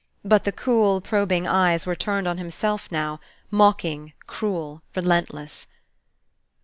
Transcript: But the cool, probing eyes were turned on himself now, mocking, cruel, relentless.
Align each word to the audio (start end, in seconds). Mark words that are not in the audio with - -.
But 0.25 0.45
the 0.45 0.51
cool, 0.51 0.99
probing 0.99 1.45
eyes 1.45 1.85
were 1.85 1.93
turned 1.93 2.27
on 2.27 2.39
himself 2.39 2.91
now, 2.91 3.19
mocking, 3.51 4.13
cruel, 4.25 4.81
relentless. 4.95 5.67